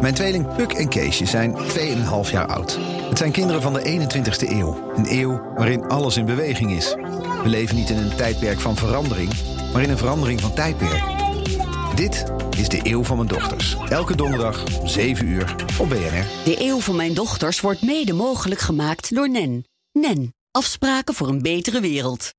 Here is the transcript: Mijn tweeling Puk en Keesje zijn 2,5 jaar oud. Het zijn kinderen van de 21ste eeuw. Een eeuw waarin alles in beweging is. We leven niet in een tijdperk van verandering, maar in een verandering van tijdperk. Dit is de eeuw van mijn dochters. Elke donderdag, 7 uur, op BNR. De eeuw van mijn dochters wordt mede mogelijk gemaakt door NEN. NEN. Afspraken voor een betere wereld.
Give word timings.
Mijn 0.00 0.14
tweeling 0.14 0.54
Puk 0.56 0.72
en 0.72 0.88
Keesje 0.88 1.26
zijn 1.26 1.56
2,5 1.56 2.30
jaar 2.30 2.46
oud. 2.46 2.78
Het 3.08 3.18
zijn 3.18 3.32
kinderen 3.32 3.62
van 3.62 3.72
de 3.72 4.08
21ste 4.08 4.48
eeuw. 4.48 4.92
Een 4.96 5.06
eeuw 5.08 5.52
waarin 5.54 5.88
alles 5.88 6.16
in 6.16 6.24
beweging 6.24 6.72
is. 6.72 6.94
We 7.42 7.48
leven 7.48 7.76
niet 7.76 7.90
in 7.90 7.96
een 7.96 8.16
tijdperk 8.16 8.60
van 8.60 8.76
verandering, 8.76 9.32
maar 9.72 9.82
in 9.82 9.90
een 9.90 9.98
verandering 9.98 10.40
van 10.40 10.54
tijdperk. 10.54 11.02
Dit 11.94 12.24
is 12.56 12.68
de 12.68 12.80
eeuw 12.82 13.04
van 13.04 13.16
mijn 13.16 13.28
dochters. 13.28 13.76
Elke 13.88 14.16
donderdag, 14.16 14.64
7 14.84 15.26
uur, 15.26 15.54
op 15.78 15.88
BNR. 15.88 16.26
De 16.44 16.56
eeuw 16.58 16.80
van 16.80 16.96
mijn 16.96 17.14
dochters 17.14 17.60
wordt 17.60 17.82
mede 17.82 18.12
mogelijk 18.12 18.60
gemaakt 18.60 19.14
door 19.14 19.30
NEN. 19.30 19.64
NEN. 19.92 20.34
Afspraken 20.50 21.14
voor 21.14 21.28
een 21.28 21.42
betere 21.42 21.80
wereld. 21.80 22.32